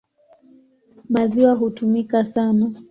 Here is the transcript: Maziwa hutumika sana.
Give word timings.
Maziwa 1.09 1.53
hutumika 1.55 2.25
sana. 2.25 2.71